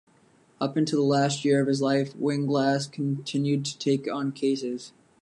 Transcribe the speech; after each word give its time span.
Up 0.59 0.77
until 0.77 0.99
the 1.01 1.05
last 1.07 1.45
year 1.45 1.61
of 1.61 1.67
his 1.67 1.79
life, 1.79 2.15
Weinglass 2.15 2.91
continued 2.91 3.63
to 3.65 3.77
take 3.77 4.11
on 4.11 4.31
cases. 4.31 4.93